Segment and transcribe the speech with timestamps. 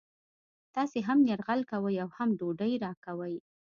[0.75, 3.35] تاسې هم یرغل کوئ او هم ډوډۍ راکوئ